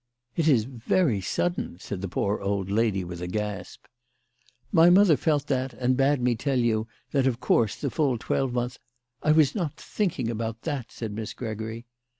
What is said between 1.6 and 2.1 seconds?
said the